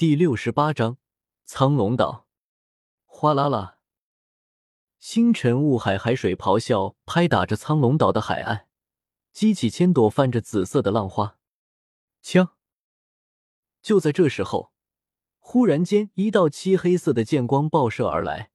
[0.00, 0.96] 第六十八章
[1.44, 2.26] 苍龙岛。
[3.04, 3.80] 哗啦啦，
[4.98, 8.66] 星辰雾海，海水咆哮，拍打着苍龙岛的海岸，
[9.34, 11.36] 激起千朵泛着紫色的浪花。
[12.22, 12.54] 枪！
[13.82, 14.72] 就在这时候，
[15.38, 18.50] 忽然间，一道漆黑色的剑光爆射而来。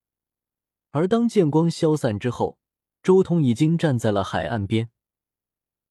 [0.89, 2.57] 而当剑光消散之后，
[3.04, 4.89] 周通已经站在了海岸边，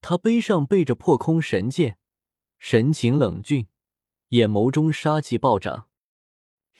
[0.01, 1.97] 他背上背着破空神剑，
[2.59, 3.69] 神情冷峻。
[4.29, 5.87] 眼眸中杀气暴涨，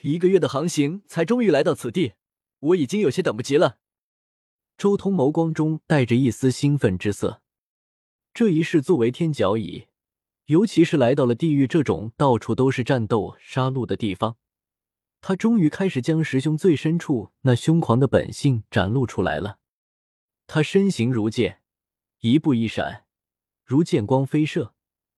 [0.00, 2.14] 一个月的航行才终于来到此地，
[2.58, 3.78] 我已经有些等不及了。
[4.76, 7.40] 周通眸光中带着一丝兴奋之色。
[8.34, 9.86] 这一世作为天角蚁，
[10.46, 14.36] 尤其是来到了地狱这种到处都是战斗杀戮的地方，
[15.20, 19.60] 他终于开始将师兄最深处那凶狂的本性展露出来了。
[20.48, 21.62] 他身形如剑，
[22.20, 23.06] 一步一闪，
[23.64, 24.74] 如剑光飞射，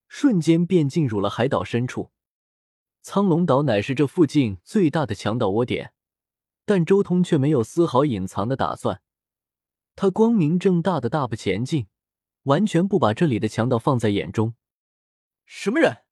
[0.06, 2.10] 瞬间便进入了海岛深处。
[3.10, 5.94] 苍龙岛乃是这附近最大的强盗窝点，
[6.66, 9.00] 但周通却没有丝毫隐藏的打算。
[9.96, 11.86] 他光明正大的大步前进，
[12.42, 14.56] 完全不把这里的强盗放在眼中。
[15.46, 16.02] 什么人？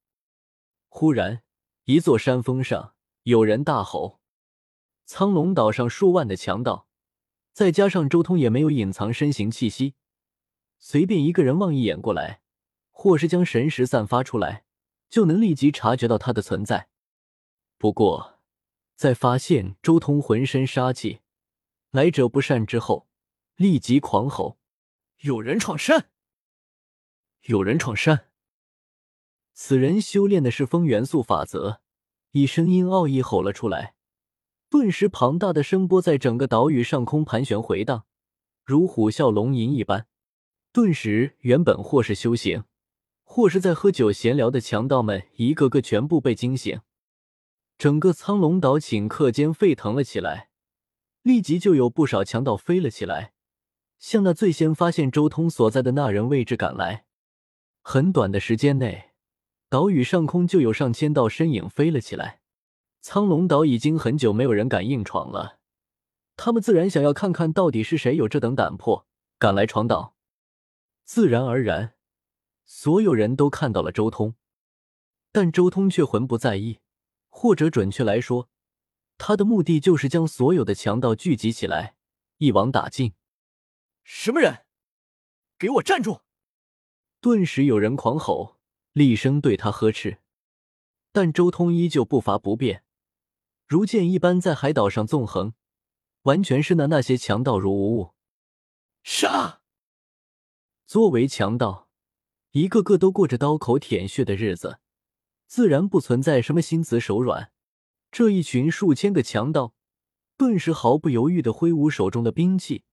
[0.89, 1.43] 忽然，
[1.85, 4.23] 一座山峰上有人大吼
[5.05, 6.89] ：“苍龙岛上数万的强盗，
[7.53, 9.97] 再加上周通也没有隐藏身形气息，
[10.79, 12.41] 随便一个人望一眼过来，
[12.91, 14.63] 或是将神识散发出来。”
[15.09, 16.89] 就能立即察觉到他的存在。
[17.79, 18.39] 不过，
[18.95, 21.21] 在发现周通浑身杀气，
[21.91, 23.07] 来者不善之后，
[23.57, 24.59] 立即狂吼
[25.21, 26.09] ：“有人闯山！
[27.43, 28.29] 有人闯山！”
[29.53, 31.81] 此人修炼的是风元素法则，
[32.33, 33.95] 以声音奥义吼了出来。
[34.71, 38.07] 顿时，庞大的声波在整个岛屿上空盘旋回荡，
[38.65, 40.07] 如虎啸龙吟一般。
[40.73, 42.65] 顿时，原本或是修行。
[43.23, 46.81] 或是在喝酒闲聊的强盗们，一个个全部被惊醒，
[47.79, 50.51] 整个苍龙岛顷刻间沸腾了起来。
[51.23, 53.33] 立即就有不少强盗飞了起来，
[53.99, 57.07] 向那最先发现周通所在的那人位置赶来。
[57.83, 59.11] 很短的时间内，
[59.69, 62.41] 岛屿上空就有上千道身影飞了起来。
[63.01, 65.59] 苍龙岛已经很久没有人敢硬闯了，
[66.37, 69.07] 他们自然想要看看到底是谁有这等胆魄
[69.39, 70.15] 敢来闯岛。
[71.05, 71.95] 自然而然。
[72.65, 74.35] 所有人都看到了周通，
[75.31, 76.81] 但周通却浑不在意，
[77.39, 78.49] 或者准确来说，
[79.19, 81.95] 他的目的就是将所有的强盗聚集起来，
[82.39, 83.13] 一网打尽。
[84.05, 84.65] 什么人？
[85.59, 86.23] 给我站住！
[87.21, 88.57] 顿时有人狂吼，
[88.95, 90.23] 厉声对他呵斥。
[91.13, 92.85] 但周通依旧步伐不变，
[93.67, 95.53] 如剑一般在海岛上纵横，
[96.23, 98.15] 完全是那那些强盗如无物。
[99.03, 99.61] 杀！
[100.87, 101.91] 作为强盗。
[102.53, 104.79] 一个个都过着刀口舔血的日子，
[105.47, 107.53] 自然不存在什么心慈手软。
[108.11, 109.75] 这一群数千个强盗，
[110.37, 112.85] 顿时毫不犹豫的挥舞手中的兵器，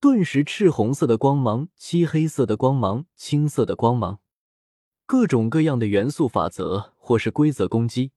[0.00, 4.20] 顿时赤红色的光芒、漆黑色的光芒、青色的光芒，
[5.06, 8.12] 各种各样的元素法则或是规则攻击，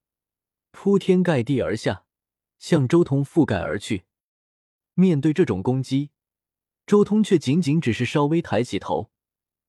[0.70, 2.04] 铺天盖地而下，
[2.58, 4.04] 向周通覆盖而去。
[4.94, 6.10] 面对这种攻击，
[6.86, 9.10] 周通却仅仅只是稍微抬起头。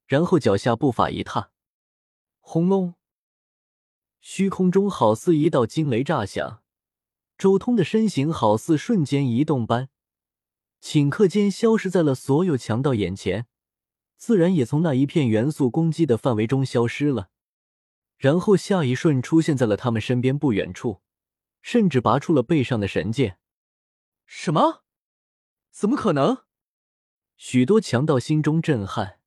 [0.06, 1.52] 然后脚下步伐一踏，
[2.40, 2.96] 轰隆！
[4.22, 6.62] 虚空中好似一道惊雷炸响，
[7.38, 9.90] 周通的身形好似瞬间移动般，
[10.82, 13.48] 顷刻间消失在了所有强盗眼前，
[14.18, 17.30] 自然也从那一片元素攻击的范围中消失了。
[18.18, 21.02] 然后下一瞬出现在了他们身边不远处，
[21.62, 23.40] 甚至拔出了背上的神剑。
[24.26, 24.84] 什么？
[25.72, 26.40] 怎么可能？
[27.38, 29.22] 许多强盗心中震撼。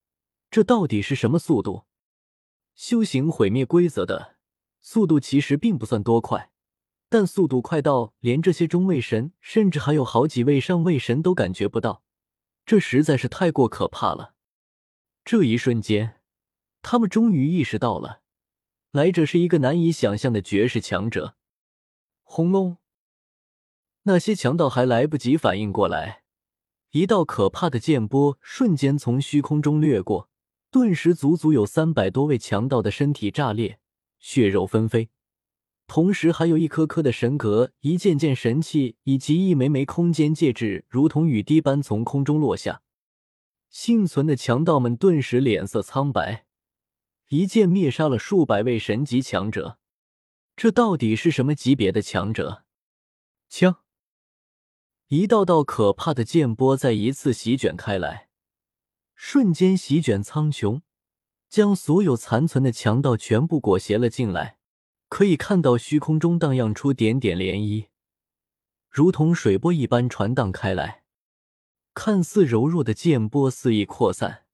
[0.51, 1.87] 这到底是什么速度？
[2.75, 4.37] 修行毁灭规则的
[4.82, 6.50] 速度其实并不算多快，
[7.09, 12.03] 但速度快到连这些中位神，甚至还有好几位上位神都感觉不到，
[12.66, 14.34] 这实在是太过可怕了。
[15.25, 16.20] 这一瞬间，
[16.82, 18.22] 他们终于意识到了，
[18.91, 21.37] 来者是一个难以想象的绝世强者。
[22.25, 22.78] 轰隆！
[24.02, 26.25] 那些强盗还来不及反应过来，
[26.90, 30.28] 一道可怕的剑波瞬间从虚空中掠过。
[30.73, 33.78] 顿时，足足有三百多位强盗的身体炸裂，
[34.23, 35.11] 血肉纷飞。
[35.87, 42.81] 同时，还有一颗颗的神格、一件件神器以及一枚枚空间戒指，如同雨滴般从空中落下。
[43.69, 46.47] 幸存的强盗们顿时脸色苍白，
[47.29, 49.79] 一剑灭杀了数百位神级强者。
[50.57, 52.65] 这到底是什么级别的强者？
[53.49, 53.81] 枪！
[55.09, 58.31] 一道道可怕的剑波再一次席卷开来。
[59.15, 60.81] 瞬间席卷苍穹，
[61.52, 64.56] 将所有残存的强盗全部裹挟了进来。
[65.10, 67.88] 可以看到虚空中荡漾出点点涟漪，
[68.88, 71.04] 如同水波一般传荡开来。
[71.93, 74.46] 看似柔弱的剑波肆意扩散，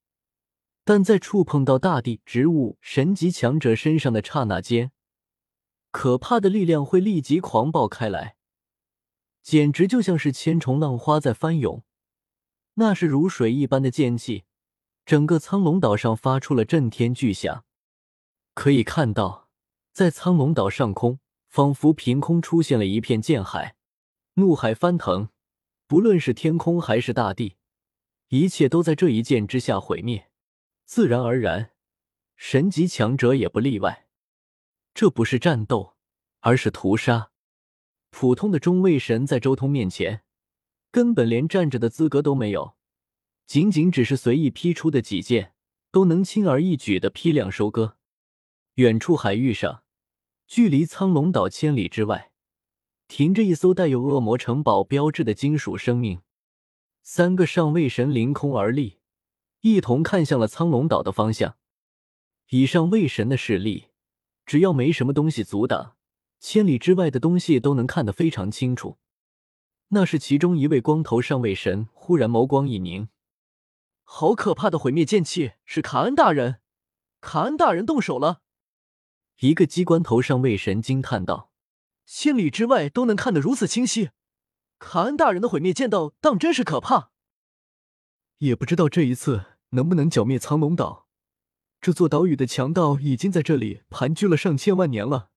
[0.82, 4.90] 但在触碰到大地、植物、神级强者身上的刹那间，
[5.92, 8.34] 可怕的力量会立即狂暴开来，
[9.40, 11.84] 简直就像是千重浪花在翻涌。
[12.74, 14.42] 那是如水一般的剑气，
[15.08, 17.64] 整个苍龙岛上发出了震天巨响。
[18.52, 19.48] 可以看到。
[19.90, 21.18] 在苍龙岛上空，
[21.48, 23.74] 仿佛凭空出现了一片剑海，
[24.34, 25.30] 怒海翻腾。
[25.86, 27.56] 不论是天空还是大地，
[28.28, 30.30] 一切都在这一剑之下毁灭。
[30.84, 31.70] 自然而然，
[32.36, 34.08] 神级强者也不例外。
[34.92, 35.96] 这不是战斗，
[36.40, 37.30] 而是屠杀。
[38.10, 40.22] 普通的中位神在周通面前，
[40.92, 42.76] 根本连站着的资格都没有。
[43.48, 45.54] 仅仅只是随意劈出的几剑，
[45.90, 47.96] 都能轻而易举的批量收割。
[48.74, 49.82] 远处海域上。
[50.46, 52.30] 距离苍龙岛千里之外，
[53.06, 56.20] 停着一艘带有恶魔城堡标志的金属生命。
[57.02, 58.98] 三个上位神凌空而立，
[59.60, 61.56] 一同看向了苍龙岛的方向。
[62.48, 63.88] 以上位神的势力，
[64.44, 65.96] 只要没什么东西阻挡，
[66.38, 68.98] 千里之外的东西都能看得非常清楚。
[69.88, 73.08] 那是其中一位光头上位神，忽然眸光一凝
[74.10, 75.52] ：“好可怕的毁灭剑气！
[75.66, 76.62] 是卡恩大人，
[77.20, 78.40] 卡恩大人动手了！”
[79.40, 81.52] 一个机关头上位神惊叹道
[82.06, 84.08] ：“千里之外都能看得如此清晰，
[84.78, 87.10] 卡恩大人的毁灭剑道当真是可怕。
[88.38, 91.06] 也不知道这一次能不能剿灭苍龙岛。
[91.78, 95.30] 这座岛屿的强盗已经在这里盘踞了上千万年了。”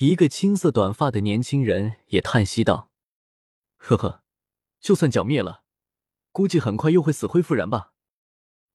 [0.00, 2.90] 一个青色短发的年轻人也叹息道
[3.76, 4.24] ：“呵呵，
[4.80, 5.62] 就算剿灭了，
[6.36, 7.94] 估计很快又会死灰复燃吧。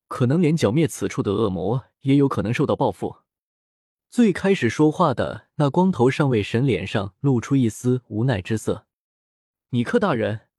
[0.07, 3.17] 可能连剿灭此处的恶魔也有可能受到报复。”
[4.09, 8.87] 最开始说话的那光头上位神脸上露出一丝无奈之色。
[9.69, 10.49] 尼克大人，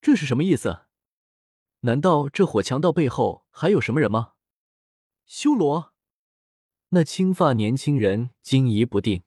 [0.00, 0.80] 这是什么意思？
[1.82, 4.32] 难道这火强盗背后还有什么人吗？
[5.26, 5.94] 修罗？
[6.88, 9.22] 那青发年轻人惊疑不定。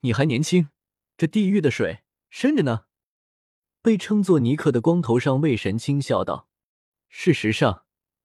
[0.00, 0.68] 你还年轻，
[1.16, 2.85] 这地狱的水深着呢。
[3.86, 6.48] 被称作尼克的光头上位神轻笑道
[7.08, 7.84] ：“事实上，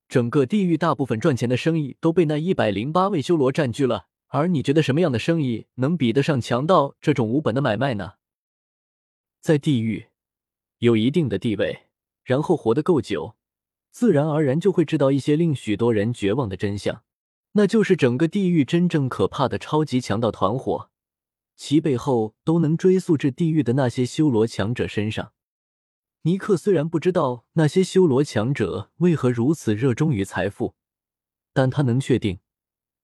[0.09, 8.13] 整个地狱大部分赚钱的生意都被那一百零八位修罗占据了。”而你觉得什么样的生意能比得上强盗这种无本的买卖呢？
[9.39, 10.07] 在地狱
[10.79, 11.81] 有一定的地位，
[12.23, 13.35] 然后活得够久，
[13.91, 17.03] 自然而然就会知道一些令许多人绝望的真相，
[17.51, 20.89] 那就是整个地狱真正可怕的超级强盗团伙，
[21.55, 25.33] 其背后都能追溯至地狱的那些修罗强者身上。
[26.23, 30.75] 尼克虽然不知道那些修罗强者为何如此热衷于财富，
[31.51, 32.39] 但他能确定。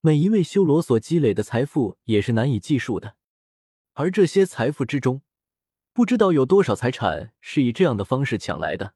[0.02, 3.16] 每一位修罗所积累的财富也是难以计数的，
[3.94, 5.24] 而这些财富之中，
[5.94, 8.94] 不知道有多少财产是以这样的方式抢来的。